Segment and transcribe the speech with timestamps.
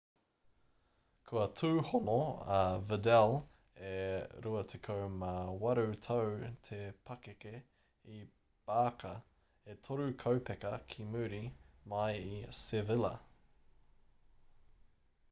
[1.31, 2.13] kua tūhono
[2.53, 2.61] a
[2.91, 3.33] vidal
[3.89, 3.91] e
[4.45, 6.23] 28 tau
[6.69, 6.79] te
[7.11, 7.53] pakeke
[8.19, 8.21] i
[8.71, 9.13] barca
[9.75, 11.43] e toru kaupeka ki muri
[11.93, 13.13] mai i sevilla